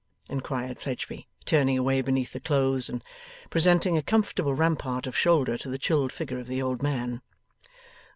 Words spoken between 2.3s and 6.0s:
the clothes, and presenting a comfortable rampart of shoulder to the